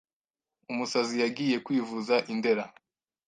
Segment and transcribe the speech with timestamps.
[0.71, 2.65] Umusazi yagiye kwivuza i Ndera